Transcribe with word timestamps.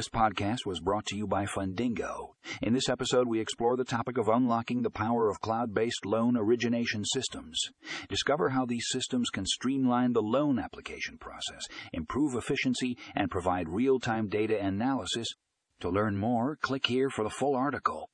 This 0.00 0.08
podcast 0.08 0.64
was 0.64 0.80
brought 0.80 1.04
to 1.08 1.14
you 1.14 1.26
by 1.26 1.44
Fundingo. 1.44 2.30
In 2.62 2.72
this 2.72 2.88
episode, 2.88 3.28
we 3.28 3.38
explore 3.38 3.76
the 3.76 3.84
topic 3.84 4.16
of 4.16 4.30
unlocking 4.30 4.80
the 4.80 4.88
power 4.88 5.28
of 5.28 5.42
cloud 5.42 5.74
based 5.74 6.06
loan 6.06 6.38
origination 6.38 7.04
systems. 7.04 7.60
Discover 8.08 8.48
how 8.48 8.64
these 8.64 8.86
systems 8.88 9.28
can 9.28 9.44
streamline 9.44 10.14
the 10.14 10.22
loan 10.22 10.58
application 10.58 11.18
process, 11.18 11.66
improve 11.92 12.34
efficiency, 12.34 12.96
and 13.14 13.30
provide 13.30 13.68
real 13.68 14.00
time 14.00 14.28
data 14.28 14.58
analysis. 14.58 15.28
To 15.80 15.90
learn 15.90 16.16
more, 16.16 16.56
click 16.56 16.86
here 16.86 17.10
for 17.10 17.22
the 17.22 17.28
full 17.28 17.54
article. 17.54 18.08